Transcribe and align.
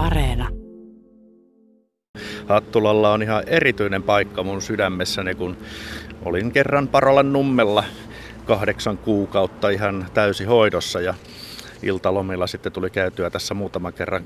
Areena. 0.00 0.48
Hattulalla 2.48 3.12
on 3.12 3.22
ihan 3.22 3.42
erityinen 3.46 4.02
paikka 4.02 4.42
mun 4.42 4.62
sydämessäni, 4.62 5.34
kun 5.34 5.56
olin 6.24 6.52
kerran 6.52 6.88
Parolan 6.88 7.32
nummella 7.32 7.84
kahdeksan 8.44 8.98
kuukautta 8.98 9.70
ihan 9.70 10.06
täysi 10.14 10.44
hoidossa 10.44 11.00
ja 11.00 11.14
iltalomilla 11.82 12.46
sitten 12.46 12.72
tuli 12.72 12.90
käytyä 12.90 13.30
tässä 13.30 13.54
muutaman 13.54 13.92
kerran 13.92 14.24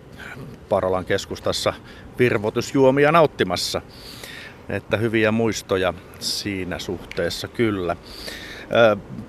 Parolan 0.69 1.05
keskustassa 1.05 1.73
virvoitusjuomia 2.19 3.13
nauttimassa. 3.13 3.83
Että 4.69 4.97
hyviä 4.97 5.33
muistoja 5.33 5.95
siinä 6.19 6.79
suhteessa 6.79 7.49
kyllä. 7.49 7.97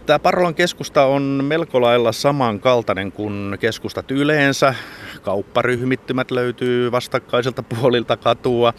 Tämä 0.05 0.20
Parolan 0.20 0.55
keskusta 0.55 1.05
on 1.05 1.21
melko 1.43 1.82
lailla 1.82 2.12
samankaltainen 2.12 3.12
kuin 3.12 3.57
keskustat 3.59 4.12
yleensä. 4.12 4.75
Kaupparyhmittymät 5.26 6.32
löytyy 6.32 6.91
vastakkaiselta 6.91 7.63
puolilta 7.80 8.18
katua. 8.18 8.73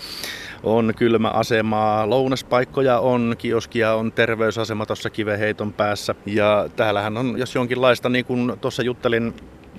On 0.62 0.93
kylmäasemaa, 0.97 2.11
lounaspaikkoja 2.11 2.98
on, 2.98 3.34
kioskia 3.39 3.95
on, 3.95 4.12
terveysasema 4.12 4.87
tuossa 4.87 5.11
kiveheiton 5.11 5.73
päässä. 5.73 6.15
Ja 6.27 6.69
täällähän 6.77 7.17
on, 7.17 7.39
jos 7.39 7.55
jonkinlaista, 7.55 8.09
niin 8.09 8.25
kuin 8.25 8.53
tuossa 8.61 8.83
juttelin 8.83 9.34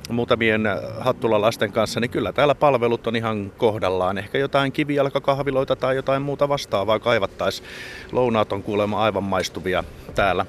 muutamien 0.10 0.64
hattulalasten 1.00 1.72
kanssa, 1.72 2.00
niin 2.00 2.10
kyllä 2.10 2.34
täällä 2.34 2.55
palvelut 2.55 3.08
on 3.08 3.16
ihan 3.16 3.52
kohdallaan. 3.58 4.18
Ehkä 4.18 4.38
jotain 4.38 4.72
kivijalkakahviloita 4.72 5.76
tai 5.76 5.96
jotain 5.96 6.22
muuta 6.22 6.49
vastaavaa 6.49 6.99
kaivattaisiin. 6.99 7.68
Lounaat 8.12 8.54
on 8.54 8.63
kuulemma 8.63 9.04
aivan 9.04 9.24
maistuvia 9.24 9.84
täällä. 10.16 10.46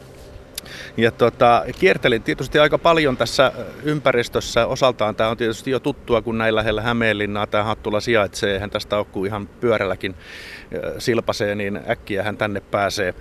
Ja 0.97 1.11
tota, 1.11 1.65
kiertelin 1.79 2.23
tietysti 2.23 2.59
aika 2.59 2.79
paljon 2.79 3.17
tässä 3.17 3.53
ympäristössä. 3.83 4.67
Osaltaan 4.67 5.17
tämä 5.17 5.31
on 5.31 5.37
tietysti 5.37 5.71
jo 5.71 5.81
tuttua, 5.81 6.23
kun 6.23 6.39
näin 6.39 6.55
lähellä 6.55 6.83
Hämeenlinnaa 6.83 7.47
tämä 7.47 7.65
Hattula 7.65 8.01
sijaitsee. 8.01 8.53
Eihän 8.53 8.71
tästä 8.71 8.99
ole 8.99 9.07
kuin 9.13 9.27
ihan 9.27 9.47
pyörälläkin 9.47 10.15
silpasee, 10.99 11.55
niin 11.55 11.81
äkkiä 11.91 12.23
hän 12.23 12.37
tänne 12.37 12.61
pääsee. 12.61 13.15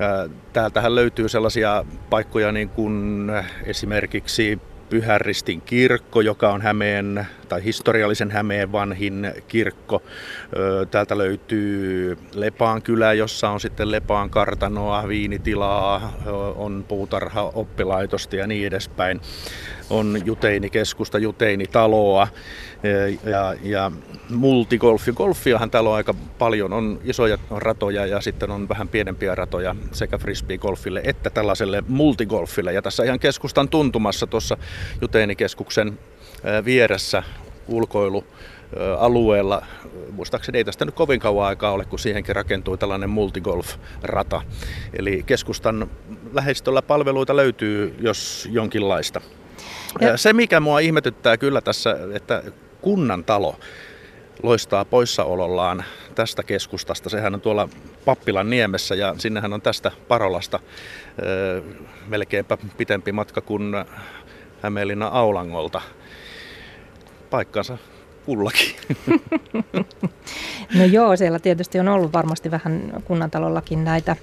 Täältähän 0.54 0.96
löytyy 0.96 1.30
sellaisia 1.30 1.86
paikkoja 2.10 2.52
niin 2.52 2.70
kuin 2.70 3.32
esimerkiksi 3.64 4.60
Pyhäristin 4.90 5.62
kirkko, 5.62 6.22
joka 6.22 6.50
on 6.50 6.62
Hämeen 6.62 7.28
tai 7.50 7.64
historiallisen 7.64 8.32
Hämeen 8.32 8.72
vanhin 8.72 9.34
kirkko. 9.48 10.04
Täältä 10.92 11.18
löytyy 11.18 12.18
Lepaan 12.34 12.82
kylä, 12.82 13.14
jossa 13.14 13.50
on 13.50 13.60
sitten 13.60 13.92
Lepaan 13.92 14.30
kartanoa, 14.30 15.08
viinitilaa, 15.08 16.14
on 16.56 16.86
puutarha, 16.88 17.52
oppilaitosta 17.56 18.36
ja 18.36 18.48
niin 18.48 18.68
edespäin. 18.68 19.22
On 19.90 20.22
juteinikeskusta, 20.26 21.18
juteinitaloa 21.20 22.28
ja, 23.24 23.56
ja 23.64 23.92
multigolfi. 24.30 25.12
Golfiahan 25.12 25.72
täällä 25.72 25.90
on 25.90 25.96
aika 25.96 26.14
paljon. 26.38 26.74
On 26.74 27.00
isoja 27.04 27.38
ratoja 27.50 28.06
ja 28.06 28.22
sitten 28.22 28.52
on 28.52 28.70
vähän 28.70 28.88
pienempiä 28.88 29.36
ratoja 29.36 29.76
sekä 29.92 30.18
frisbee-golfille 30.18 31.02
että 31.04 31.30
tällaiselle 31.30 31.84
multigolfille. 31.88 32.74
Ja 32.74 32.82
tässä 32.82 33.04
ihan 33.04 33.20
keskustan 33.20 33.70
tuntumassa 33.70 34.28
tuossa 34.28 34.58
juteinikeskuksen 35.02 36.00
vieressä 36.66 37.24
ulkoilu 37.68 38.24
alueella. 38.98 39.66
Muistaakseni 40.12 40.58
ei 40.58 40.64
tästä 40.64 40.86
nyt 40.86 40.96
kovin 40.96 41.20
kauan 41.20 41.48
aikaa 41.48 41.72
ole, 41.72 41.86
kun 41.86 42.00
siihenkin 42.00 42.36
rakentui 42.36 42.78
tällainen 42.78 43.10
multigolf-rata. 43.10 44.42
Eli 44.94 45.24
keskustan 45.26 45.90
lähestöllä 46.34 46.82
palveluita 46.82 47.36
löytyy, 47.36 47.96
jos 48.00 48.50
jonkinlaista. 48.52 49.22
Ja. 50.02 50.18
Se, 50.18 50.34
mikä 50.34 50.60
mua 50.60 50.80
ihmetyttää 50.80 51.38
kyllä 51.38 51.62
tässä, 51.62 51.98
että 52.14 52.44
kunnan 52.82 53.24
talo 53.24 53.60
loistaa 54.44 54.86
poissaolollaan 54.86 55.84
tästä 56.16 56.44
keskustasta. 56.44 57.10
Sehän 57.10 57.34
on 57.34 57.42
tuolla 57.42 57.70
Pappilan 58.06 58.50
niemessä 58.50 58.96
ja 58.96 59.16
sinnehän 59.18 59.54
on 59.54 59.62
tästä 59.62 59.92
Parolasta 60.08 60.60
melkeinpä 62.08 62.58
pitempi 62.78 63.12
matka 63.12 63.42
kuin 63.42 63.74
Hämeenlinnan 64.62 65.14
Aulangolta 65.14 65.82
paikkansa 67.30 67.78
kullakin. 68.26 68.76
No 70.78 70.86
joo, 70.86 71.16
siellä 71.16 71.40
tietysti 71.40 71.80
on 71.80 71.88
ollut 71.88 72.14
varmasti 72.14 72.52
vähän 72.52 73.02
kunnantalollakin 73.06 73.84
näitä 73.84 74.16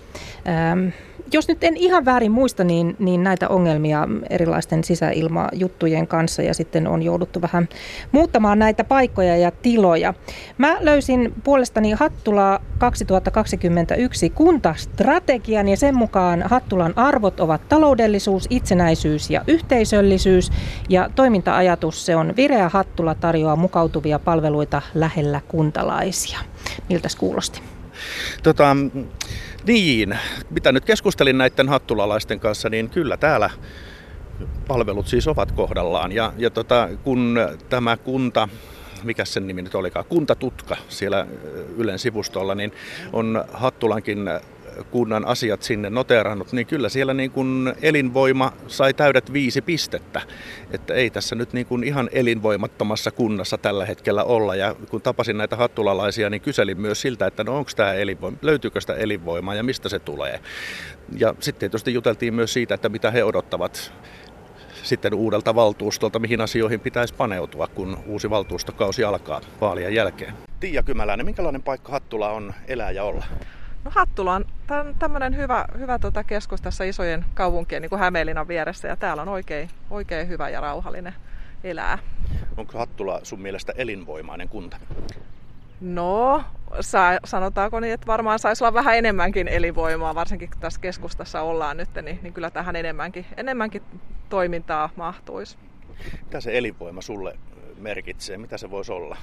ähm, 0.49 0.89
jos 1.33 1.49
nyt 1.49 1.65
en 1.65 1.77
ihan 1.77 2.05
väärin 2.05 2.33
muista, 2.33 2.65
niin, 2.65 2.97
niin 2.99 3.23
näitä 3.23 3.49
ongelmia 3.49 4.09
erilaisten 4.31 4.85
sisäilmajuttujen 4.85 6.07
kanssa 6.07 6.43
ja 6.43 6.55
sitten 6.55 6.87
on 6.87 7.03
jouduttu 7.03 7.43
vähän 7.43 7.69
muuttamaan 8.13 8.59
näitä 8.59 8.85
paikkoja 8.85 9.37
ja 9.37 9.51
tiloja. 9.51 10.15
Mä 10.59 10.77
löysin 10.81 11.35
puolestani 11.45 11.93
Hattula 11.93 12.61
2021 12.79 14.31
kuntastrategian 14.31 15.69
ja 15.69 15.77
sen 15.77 15.97
mukaan 15.97 16.43
Hattulan 16.43 16.93
arvot 16.97 17.41
ovat 17.41 17.69
taloudellisuus, 17.69 18.47
itsenäisyys 18.51 19.31
ja 19.31 19.45
yhteisöllisyys 19.47 20.53
ja 20.89 21.11
toiminta-ajatus 21.15 22.07
se 22.07 22.17
on 22.17 22.37
Vireä 22.37 22.69
Hattula 22.69 23.15
tarjoaa 23.15 23.57
mukautuvia 23.57 24.19
palveluita 24.19 24.83
lähellä 24.95 25.41
kuntalaisia. 25.49 26.39
Miltä 26.89 27.09
kuulosti? 27.19 27.61
Tota, 28.43 28.77
niin, 29.67 30.19
mitä 30.51 30.73
nyt 30.73 30.85
keskustelin 30.85 31.39
näiden 31.39 31.69
hattulalaisten 31.69 32.41
kanssa, 32.41 32.69
niin 32.69 32.91
kyllä 32.91 33.17
täällä 33.17 33.51
palvelut 34.69 35.09
siis 35.09 35.29
ovat 35.29 35.53
kohdallaan. 35.53 36.13
Ja, 36.13 36.33
ja 36.39 36.51
tota, 36.51 36.89
kun 37.05 37.39
tämä 37.69 37.97
kunta, 37.97 38.49
mikä 39.03 39.25
sen 39.25 39.47
nimi 39.47 39.63
nyt 39.63 39.75
olikaan, 39.75 40.05
kuntatutka 40.05 40.77
siellä 40.89 41.27
Ylen 41.77 41.99
sivustolla, 41.99 42.55
niin 42.55 42.73
on 43.13 43.45
Hattulankin 43.53 44.29
kunnan 44.91 45.25
asiat 45.25 45.63
sinne 45.63 45.91
noterannut, 45.91 46.53
niin 46.53 46.67
kyllä 46.67 46.89
siellä 46.89 47.15
niin 47.15 47.31
kuin 47.31 47.75
elinvoima 47.83 48.53
sai 48.67 48.95
täydet 48.95 49.33
viisi 49.33 49.63
pistettä. 49.63 50.21
Että 50.71 50.95
ei 50.95 51.11
tässä 51.11 51.35
nyt 51.35 51.53
niin 51.53 51.67
kuin 51.67 51.85
ihan 51.85 52.09
elinvoimattomassa 52.13 53.11
kunnassa 53.11 53.59
tällä 53.59 53.87
hetkellä 53.87 54.25
olla. 54.25 54.55
Ja 54.55 54.75
kun 54.91 55.03
tapasin 55.03 55.39
näitä 55.39 55.57
hattulalaisia, 55.57 56.31
niin 56.31 56.41
kyselin 56.41 56.81
myös 56.81 57.01
siltä, 57.01 57.27
että 57.27 57.45
no 57.45 57.57
onko 57.59 57.71
tämä 57.77 57.93
elinvoima, 57.93 58.37
löytyykö 58.43 58.81
sitä 58.81 58.95
elinvoimaa 58.95 59.55
ja 59.55 59.63
mistä 59.63 59.89
se 59.89 59.99
tulee. 59.99 60.41
Ja 61.19 61.35
sitten 61.41 61.61
tietysti 61.61 61.95
juteltiin 61.95 62.35
myös 62.35 62.53
siitä, 62.53 62.75
että 62.75 62.89
mitä 62.89 63.11
he 63.11 63.25
odottavat 63.25 63.93
sitten 64.83 65.15
uudelta 65.15 65.55
valtuustolta, 65.55 66.19
mihin 66.19 66.41
asioihin 66.41 66.81
pitäisi 66.81 67.15
paneutua, 67.15 67.67
kun 67.67 67.99
uusi 68.07 68.31
valtuustokausi 68.31 69.05
alkaa 69.05 69.41
vaalien 69.61 69.95
jälkeen. 69.95 70.35
Tiia 70.61 70.83
Kymäläinen, 70.83 71.27
minkälainen 71.27 71.63
paikka 71.63 71.93
Hattula 71.93 72.31
on 72.31 72.55
elää 72.69 72.91
ja 72.91 73.05
olla? 73.05 73.25
No 73.85 73.91
Hattula 73.95 74.35
on 74.35 74.45
tämmöinen 74.99 75.37
hyvä, 75.37 75.65
hyvä 75.79 75.99
tota 75.99 76.25
keskus 76.25 76.61
tässä 76.61 76.85
isojen 76.85 77.25
kaupunkien 77.35 77.83
niin 77.83 77.91
kuin 77.91 78.01
Hämeenlinnan 78.01 78.49
vieressä 78.49 78.89
ja 78.89 78.97
täällä 78.97 79.23
on 79.23 79.29
oikein, 79.29 79.71
oikein 79.91 80.29
hyvä 80.29 80.49
ja 80.49 80.61
rauhallinen 80.61 81.15
elää. 81.65 81.99
Onko 82.57 82.79
Hattula 82.79 83.21
sun 83.23 83.41
mielestä 83.41 83.73
elinvoimainen 83.77 84.49
kunta? 84.49 84.77
No, 85.81 86.45
sa- 86.81 87.21
sanotaanko 87.25 87.81
niin, 87.81 87.95
että 87.95 88.07
varmaan 88.07 88.39
saisi 88.39 88.65
olla 88.65 88.75
vähän 88.75 88.97
enemmänkin 88.97 89.49
elinvoimaa, 89.49 90.15
varsinkin 90.15 90.51
kun 90.51 90.61
tässä 90.61 90.81
keskustassa 90.81 91.43
ollaan 91.43 91.77
nyt, 91.77 91.89
niin, 92.03 92.19
niin 92.23 92.33
kyllä 92.33 92.51
tähän 92.51 92.77
enemmänkin, 92.77 93.27
enemmänkin 93.37 93.83
toimintaa 94.29 94.91
mahtuisi. 94.97 95.59
Mitä 96.25 96.41
se 96.41 96.59
elinvoima 96.59 97.01
sulle 97.01 97.39
merkitsee? 97.79 98.39
Mitä 98.39 98.59
se 98.59 98.71
voisi 98.71 98.93
olla? 98.93 99.17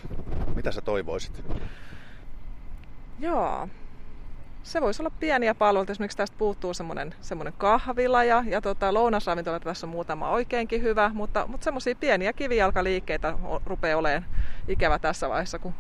Mitä 0.56 0.72
sä 0.72 0.82
toivoisit? 0.82 1.44
Joo, 3.20 3.68
se 4.64 4.82
voisi 4.82 5.02
olla 5.02 5.12
pieniä 5.20 5.56
palveluita. 5.56 5.92
Esimerkiksi 5.92 6.18
tästä 6.18 6.38
puuttuu 6.38 6.74
semmoinen, 6.74 7.16
semmoinen 7.22 7.54
kahvila 7.58 8.24
ja, 8.24 8.44
ja 8.48 8.62
tota, 8.62 8.94
lounasravintola 8.94 9.60
tässä 9.60 9.88
on 9.88 9.92
muutama 9.92 10.30
oikeinkin 10.30 10.82
hyvä, 10.82 11.12
mutta, 11.14 11.48
mutta 11.48 11.64
semmoisia 11.64 11.96
pieniä 11.96 12.34
kivijalkaliikkeitä 12.34 13.34
rupeaa 13.66 13.98
olemaan 13.98 14.26
ikävä 14.68 15.00
tässä 15.00 15.30
vaiheessa, 15.30 15.60
kun 15.60 15.74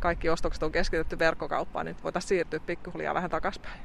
kaikki 0.00 0.28
ostokset 0.28 0.62
on 0.62 0.72
keskitetty 0.72 1.18
verkkokauppaan, 1.18 1.86
niin 1.86 1.96
voitaisiin 2.04 2.28
siirtyä 2.28 2.60
pikkuhiljaa 2.60 3.14
vähän 3.14 3.30
takaspäin. 3.30 3.80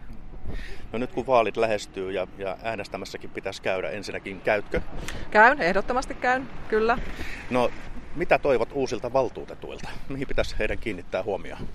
No 0.92 1.00
nyt 1.00 1.12
kun 1.12 1.28
vaalit 1.28 1.58
lähestyy 1.58 2.12
ja, 2.12 2.28
ja 2.38 2.58
äänestämässäkin 2.64 3.30
pitäisi 3.30 3.62
käydä, 3.62 3.90
ensinnäkin 3.90 4.42
käytkö? 4.42 4.82
Käyn, 5.32 5.62
ehdottomasti 5.62 6.14
käyn, 6.14 6.50
kyllä. 6.68 6.98
No 7.50 7.72
mitä 8.16 8.40
toivot 8.40 8.70
uusilta 8.74 9.14
valtuutetuilta? 9.14 9.90
Mihin 10.10 10.28
pitäisi 10.28 10.56
heidän 10.60 10.78
kiinnittää 10.78 11.24
huomioon? 11.24 11.68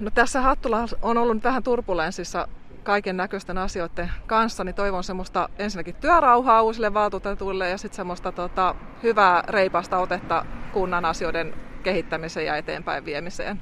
No 0.00 0.10
tässä 0.10 0.40
Hattula 0.40 0.78
on 1.02 1.18
ollut 1.18 1.44
vähän 1.44 1.62
turbulenssissa 1.62 2.48
kaiken 2.82 3.16
näköisten 3.16 3.58
asioiden 3.58 4.10
kanssa, 4.26 4.64
niin 4.64 4.74
toivon 4.74 5.04
semmoista 5.04 5.48
ensinnäkin 5.58 5.94
työrauhaa 5.94 6.62
uusille 6.62 6.94
valtuutetuille 6.94 7.70
ja 7.70 7.78
sitten 7.78 7.96
semmoista 7.96 8.32
tota, 8.32 8.74
hyvää 9.02 9.42
reipasta 9.48 9.98
otetta 9.98 10.46
kunnan 10.72 11.04
asioiden 11.04 11.54
kehittämiseen 11.82 12.46
ja 12.46 12.56
eteenpäin 12.56 13.04
viemiseen 13.04 13.60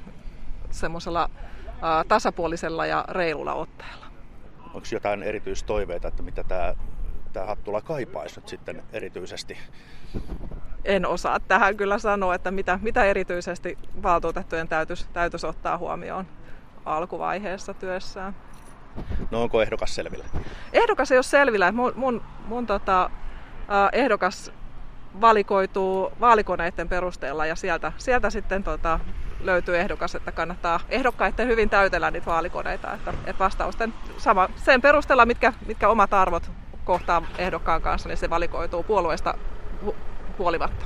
semmoisella 0.69 1.29
tasapuolisella 2.07 2.85
ja 2.85 3.05
reilulla 3.09 3.53
otteella. 3.53 4.05
Onko 4.65 4.87
jotain 4.91 5.23
erityistoiveita, 5.23 6.07
että 6.07 6.23
mitä 6.23 6.43
tämä 6.43 6.73
mitä 7.25 7.45
Hattula 7.45 7.81
kaipaisi 7.81 8.39
nyt 8.39 8.47
sitten 8.47 8.83
erityisesti? 8.93 9.57
En 10.87 11.05
osaa 11.05 11.39
tähän 11.39 11.77
kyllä 11.77 11.99
sanoa, 11.99 12.35
että 12.35 12.51
mitä, 12.51 12.79
mitä 12.81 13.03
erityisesti 13.03 13.77
valtuutettujen 14.03 14.67
täytyisi, 14.67 15.07
täytyisi 15.13 15.47
ottaa 15.47 15.77
huomioon 15.77 16.27
alkuvaiheessa 16.85 17.73
työssään. 17.73 18.35
No 19.31 19.41
onko 19.41 19.61
ehdokas 19.61 19.95
selvillä? 19.95 20.25
Ehdokas 20.73 21.11
ei 21.11 21.17
ole 21.17 21.23
selvillä. 21.23 21.71
Mun, 21.71 21.93
mun, 21.95 22.21
mun 22.45 22.67
tota, 22.67 23.09
ehdokas 23.91 24.51
valikoituu 25.21 26.11
vaalikoneiden 26.19 26.89
perusteella 26.89 27.45
ja 27.45 27.55
sieltä, 27.55 27.91
sieltä 27.97 28.29
sitten 28.29 28.63
tota, 28.63 28.99
löytyy 29.39 29.77
ehdokas, 29.77 30.15
että 30.15 30.31
kannattaa 30.31 30.79
ehdokkaiden 30.89 31.47
hyvin 31.47 31.69
täytellä 31.69 32.11
niitä 32.11 32.25
vaalikoneita. 32.25 32.93
Että, 32.93 33.13
että 33.25 33.43
vastausten 33.43 33.93
sama, 34.17 34.49
sen 34.55 34.81
perusteella, 34.81 35.25
mitkä, 35.25 35.53
mitkä 35.65 35.89
omat 35.89 36.13
arvot 36.13 36.51
kohtaa 36.85 37.21
ehdokkaan 37.37 37.81
kanssa, 37.81 38.09
niin 38.09 38.17
se 38.17 38.29
valikoituu 38.29 38.83
puolueesta 38.83 39.33
huolimatta. 40.37 40.85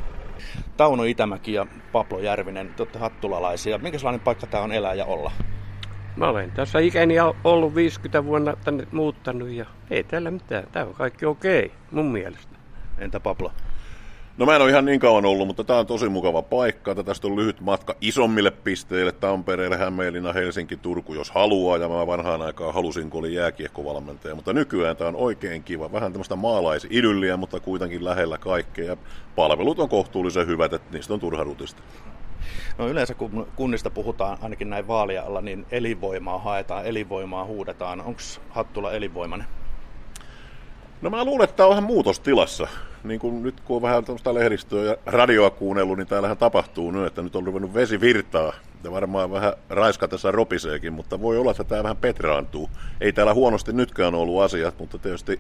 Tauno 0.78 1.04
Itämäki 1.04 1.54
ja 1.54 1.68
Pablo 1.92 2.20
Järvinen, 2.20 2.74
te 2.74 2.84
olette 2.84 3.00
hattulalaisia. 3.00 3.78
Minkälainen 3.78 4.20
paikka 4.22 4.48
tämä 4.48 4.64
on 4.64 4.72
elää 4.72 4.94
ja 4.94 5.06
olla? 5.06 5.32
Mä 6.16 6.30
olen 6.30 6.52
tässä 6.52 6.80
ikäni 6.80 7.16
ollut 7.44 7.76
50 7.76 8.26
vuonna 8.26 8.54
tänne 8.64 8.88
muuttanut 8.92 9.50
ja 9.50 9.66
ei 9.90 10.04
täällä 10.04 10.32
mitään. 10.32 10.64
Tämä 10.72 10.86
on 10.86 10.94
kaikki 10.94 11.26
okei, 11.26 11.72
mun 11.92 12.06
mielestä. 12.06 12.56
Entä 12.98 13.20
Pablo? 13.20 13.52
No 14.38 14.46
mä 14.46 14.56
en 14.56 14.62
ole 14.62 14.70
ihan 14.70 14.86
niin 14.86 15.00
kauan 15.00 15.26
ollut, 15.26 15.48
mutta 15.48 15.64
tämä 15.64 15.80
on 15.80 15.88
tosi 15.88 16.10
mukava 16.10 16.42
paikka. 16.42 16.96
Tästä 16.96 17.28
on 17.28 17.36
lyhyt 17.36 17.62
matka 17.62 17.96
isommille 18.02 18.52
pisteille, 18.52 19.12
Tampereelle, 19.12 19.78
Hämeenlinna, 19.78 20.34
Helsinki, 20.34 20.78
Turku, 20.78 21.14
jos 21.14 21.32
haluaa. 21.32 21.78
Ja 21.78 21.90
mä 21.90 22.08
vanhaan 22.08 22.42
aikaan 22.42 22.74
halusin, 22.74 23.10
kun 23.10 23.20
olin 23.20 23.34
jääkiekkovalmentaja. 23.34 24.36
Mutta 24.36 24.54
nykyään 24.54 24.98
tämä 24.98 25.08
on 25.08 25.16
oikein 25.16 25.64
kiva. 25.64 25.92
Vähän 25.92 26.12
tämmöistä 26.12 26.36
maalaisidylliä, 26.36 27.38
mutta 27.38 27.60
kuitenkin 27.60 28.06
lähellä 28.06 28.38
kaikkea. 28.38 28.86
Ja 28.86 28.98
palvelut 29.36 29.80
on 29.80 29.90
kohtuullisen 29.90 30.48
hyvät, 30.48 30.74
että 30.74 30.94
niistä 30.94 31.14
on 31.14 31.20
turha 31.20 31.44
rutista. 31.44 31.84
No 32.78 32.88
yleensä 32.88 33.14
kun 33.14 33.48
kunnista 33.56 33.90
puhutaan, 33.90 34.38
ainakin 34.42 34.70
näin 34.70 34.88
vaalialla, 34.88 35.42
niin 35.42 35.66
elinvoimaa 35.72 36.38
haetaan, 36.38 36.86
elinvoimaa 36.86 37.46
huudetaan. 37.46 38.02
Onko 38.02 38.22
Hattula 38.50 38.92
elinvoimainen? 38.92 39.48
No 41.02 41.10
mä 41.10 41.26
luulen, 41.26 41.44
että 41.44 41.56
tämä 41.56 41.68
on 41.68 41.72
vähän 41.72 41.84
muutostilassa. 41.84 42.68
Niin 43.04 43.20
kuin 43.20 43.44
nyt 43.44 43.60
kun 43.62 43.76
on 43.76 43.82
vähän 43.82 44.06
tämmöistä 44.06 44.34
lehdistöä 44.34 44.84
ja 44.84 44.96
radioa 45.06 45.50
kuunnellut, 45.50 45.98
niin 45.98 46.08
täällähän 46.08 46.38
tapahtuu 46.38 46.92
nyt, 46.92 47.06
että 47.06 47.22
nyt 47.22 47.36
on 47.36 47.46
ruvennut 47.46 47.74
vesi 47.74 48.02
virtaa. 48.02 48.54
Ja 48.84 48.92
varmaan 48.92 49.32
vähän 49.32 49.54
raiska 49.70 50.08
tässä 50.08 50.32
ropiseekin, 50.32 50.94
mutta 50.94 51.22
voi 51.22 51.38
olla, 51.38 51.52
että 51.52 51.64
tämä 51.64 51.84
vähän 51.84 51.98
petraantuu. 51.98 52.70
Ei 53.02 53.14
täällä 53.14 53.34
huonosti 53.34 53.74
nytkään 53.74 54.16
ollut 54.16 54.42
asiat, 54.42 54.80
mutta 54.80 54.98
tietysti 54.98 55.40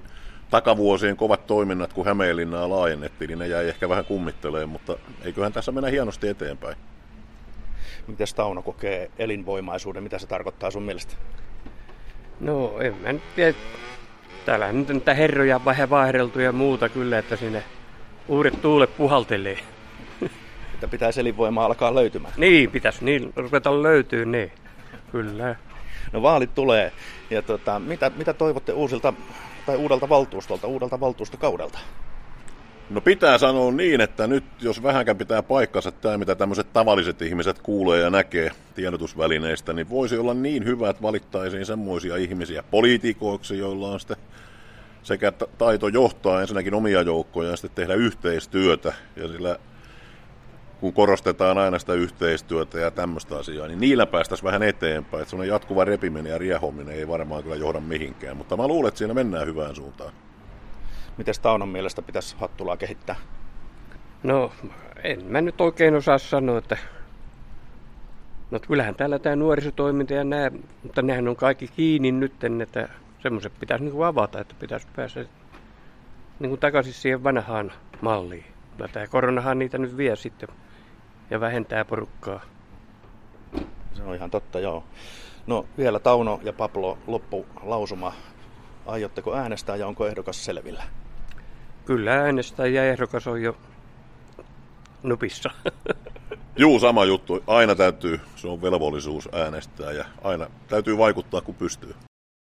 takavuosien 0.49 1.17
kovat 1.17 1.47
toiminnat, 1.47 1.93
kun 1.93 2.05
Hämeenlinnaa 2.05 2.69
laajennettiin, 2.69 3.27
niin 3.27 3.39
ne 3.39 3.47
jäi 3.47 3.69
ehkä 3.69 3.89
vähän 3.89 4.05
kummitteleen, 4.05 4.69
mutta 4.69 4.97
eiköhän 5.25 5.53
tässä 5.53 5.71
mennä 5.71 5.89
hienosti 5.89 6.27
eteenpäin. 6.27 6.75
Miten 8.07 8.27
Tauno 8.35 8.61
kokee 8.61 9.11
elinvoimaisuuden? 9.19 10.03
Mitä 10.03 10.19
se 10.19 10.27
tarkoittaa 10.27 10.71
sun 10.71 10.83
mielestä? 10.83 11.15
No 12.39 12.79
en 12.79 12.95
mä 12.95 13.13
nyt 13.13 13.35
tiedä. 13.35 13.57
Täällähän 14.45 14.79
nyt 14.79 14.89
on 14.89 14.95
niitä 14.95 15.13
herroja 15.13 15.65
vähän 15.65 15.89
vaihdeltu 15.89 16.39
ja 16.39 16.51
muuta 16.51 16.89
kyllä, 16.89 17.19
että 17.19 17.35
sinne 17.35 17.63
uudet 18.27 18.61
tuulet 18.61 18.97
puhaltelee. 18.97 19.57
Että 20.73 20.87
pitäisi 20.87 21.21
elinvoimaa 21.21 21.65
alkaa 21.65 21.95
löytymään. 21.95 22.33
Niin, 22.37 22.71
pitäisi 22.71 23.05
niin 23.05 23.33
ruveta 23.35 23.83
löytyy, 23.83 24.25
niin. 24.25 24.51
Kyllä. 25.11 25.55
No 26.11 26.21
vaalit 26.21 26.55
tulee. 26.55 26.91
Ja 27.29 27.41
tota, 27.41 27.79
mitä, 27.79 28.11
mitä 28.17 28.33
toivotte 28.33 28.73
uusilta 28.73 29.13
tai 29.65 29.75
uudelta 29.75 30.09
valtuustolta, 30.09 30.67
uudelta 30.67 30.99
valtuustokaudelta? 30.99 31.79
No 32.91 33.01
pitää 33.01 33.37
sanoa 33.37 33.71
niin, 33.71 34.01
että 34.01 34.27
nyt 34.27 34.43
jos 34.61 34.83
vähänkään 34.83 35.17
pitää 35.17 35.43
paikkansa 35.43 35.91
tämä, 35.91 36.17
mitä 36.17 36.35
tämmöiset 36.35 36.73
tavalliset 36.73 37.21
ihmiset 37.21 37.59
kuulee 37.59 38.01
ja 38.01 38.09
näkee 38.09 38.51
tiedotusvälineistä, 38.75 39.73
niin 39.73 39.89
voisi 39.89 40.17
olla 40.17 40.33
niin 40.33 40.65
hyvä, 40.65 40.89
että 40.89 41.01
valittaisiin 41.01 41.65
semmoisia 41.65 42.15
ihmisiä 42.15 42.63
poliitikoiksi, 42.63 43.57
joilla 43.57 43.87
on 43.87 43.99
sitten 43.99 44.17
sekä 45.03 45.31
taito 45.57 45.87
johtaa 45.87 46.41
ensinnäkin 46.41 46.73
omia 46.73 47.01
joukkoja 47.01 47.49
ja 47.49 47.57
sitten 47.57 47.75
tehdä 47.75 47.93
yhteistyötä. 47.93 48.93
Ja 49.15 49.27
sillä 49.27 49.59
kun 50.79 50.93
korostetaan 50.93 51.57
aina 51.57 51.79
sitä 51.79 51.93
yhteistyötä 51.93 52.79
ja 52.79 52.91
tämmöistä 52.91 53.35
asiaa, 53.37 53.67
niin 53.67 53.79
niillä 53.79 54.05
päästäisiin 54.05 54.45
vähän 54.45 54.63
eteenpäin. 54.63 55.23
Että 55.23 55.45
jatkuva 55.45 55.85
repiminen 55.85 56.31
ja 56.31 56.37
riehominen 56.37 56.95
ei 56.95 57.07
varmaan 57.07 57.43
kyllä 57.43 57.55
johda 57.55 57.79
mihinkään, 57.79 58.37
mutta 58.37 58.57
mä 58.57 58.67
luulen, 58.67 58.87
että 58.87 58.97
siinä 58.97 59.13
mennään 59.13 59.47
hyvään 59.47 59.75
suuntaan. 59.75 60.13
Miten 61.17 61.33
Taunon 61.41 61.69
mielestä 61.69 62.01
pitäisi 62.01 62.35
Hattulaa 62.39 62.77
kehittää? 62.77 63.15
No, 64.23 64.51
en 65.03 65.25
mä 65.25 65.41
nyt 65.41 65.61
oikein 65.61 65.95
osaa 65.95 66.17
sanoa, 66.17 66.57
että... 66.57 66.77
No 68.51 68.59
kyllähän 68.59 68.95
täällä 68.95 69.19
tämä 69.19 69.35
nuorisotoiminta 69.35 70.13
ja 70.13 70.23
nämä, 70.23 70.51
mutta 70.83 71.01
nehän 71.01 71.27
on 71.27 71.35
kaikki 71.35 71.67
kiinni 71.67 72.11
nyt, 72.11 72.43
että 72.63 72.89
semmoiset 73.23 73.53
pitäisi 73.59 73.83
niin 73.83 73.93
kuin 73.93 74.05
avata, 74.05 74.39
että 74.39 74.55
pitäisi 74.59 74.87
päästä 74.95 75.25
niin 76.39 76.49
kuin 76.49 76.59
takaisin 76.59 76.93
siihen 76.93 77.23
vanhaan 77.23 77.71
malliin. 78.01 78.45
No 78.77 78.87
tämä 78.87 79.07
koronahan 79.07 79.59
niitä 79.59 79.77
nyt 79.77 79.97
vie 79.97 80.15
sitten 80.15 80.49
ja 81.29 81.39
vähentää 81.39 81.85
porukkaa. 81.85 82.41
Se 83.93 84.03
on 84.03 84.15
ihan 84.15 84.31
totta, 84.31 84.59
joo. 84.59 84.83
No 85.47 85.65
vielä 85.77 85.99
Tauno 85.99 86.39
ja 86.43 86.53
Pablo 86.53 86.97
loppulausuma. 87.07 88.13
Aiotteko 88.85 89.35
äänestää 89.35 89.75
ja 89.75 89.87
onko 89.87 90.07
ehdokas 90.07 90.45
selvillä? 90.45 90.83
Kyllä 91.85 92.13
äänestää 92.13 92.67
ja 92.67 92.85
ehdokas 92.85 93.27
on 93.27 93.41
jo 93.41 93.57
nupissa. 95.03 95.49
Juu, 96.57 96.79
sama 96.79 97.05
juttu. 97.05 97.43
Aina 97.47 97.75
täytyy, 97.75 98.19
se 98.35 98.47
on 98.47 98.61
velvollisuus 98.61 99.29
äänestää 99.31 99.91
ja 99.91 100.05
aina 100.23 100.47
täytyy 100.67 100.97
vaikuttaa 100.97 101.41
kun 101.41 101.55
pystyy. 101.55 101.95